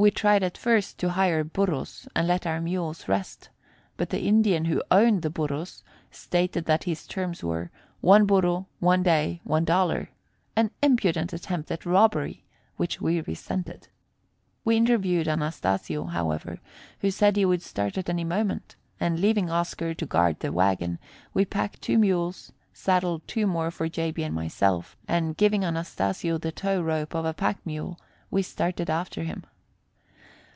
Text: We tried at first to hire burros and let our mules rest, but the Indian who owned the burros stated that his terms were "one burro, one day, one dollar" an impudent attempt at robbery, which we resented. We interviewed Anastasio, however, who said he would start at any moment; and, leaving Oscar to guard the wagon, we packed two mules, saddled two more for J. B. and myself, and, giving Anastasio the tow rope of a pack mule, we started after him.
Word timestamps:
We 0.00 0.12
tried 0.12 0.44
at 0.44 0.56
first 0.56 0.96
to 0.98 1.08
hire 1.10 1.42
burros 1.42 2.06
and 2.14 2.28
let 2.28 2.46
our 2.46 2.60
mules 2.60 3.08
rest, 3.08 3.48
but 3.96 4.10
the 4.10 4.20
Indian 4.22 4.66
who 4.66 4.80
owned 4.92 5.22
the 5.22 5.28
burros 5.28 5.82
stated 6.12 6.66
that 6.66 6.84
his 6.84 7.04
terms 7.04 7.42
were 7.42 7.72
"one 8.00 8.24
burro, 8.24 8.68
one 8.78 9.02
day, 9.02 9.40
one 9.42 9.64
dollar" 9.64 10.10
an 10.54 10.70
impudent 10.82 11.32
attempt 11.32 11.68
at 11.72 11.84
robbery, 11.84 12.44
which 12.76 13.00
we 13.00 13.22
resented. 13.22 13.88
We 14.64 14.76
interviewed 14.76 15.26
Anastasio, 15.26 16.04
however, 16.04 16.60
who 17.00 17.10
said 17.10 17.34
he 17.34 17.44
would 17.44 17.60
start 17.62 17.98
at 17.98 18.08
any 18.08 18.22
moment; 18.22 18.76
and, 19.00 19.18
leaving 19.18 19.50
Oscar 19.50 19.94
to 19.94 20.06
guard 20.06 20.38
the 20.38 20.52
wagon, 20.52 21.00
we 21.34 21.44
packed 21.44 21.82
two 21.82 21.98
mules, 21.98 22.52
saddled 22.72 23.26
two 23.26 23.48
more 23.48 23.72
for 23.72 23.88
J. 23.88 24.12
B. 24.12 24.22
and 24.22 24.32
myself, 24.32 24.96
and, 25.08 25.36
giving 25.36 25.64
Anastasio 25.64 26.38
the 26.38 26.52
tow 26.52 26.80
rope 26.80 27.16
of 27.16 27.24
a 27.24 27.34
pack 27.34 27.58
mule, 27.66 27.98
we 28.30 28.42
started 28.42 28.88
after 28.88 29.24
him. 29.24 29.42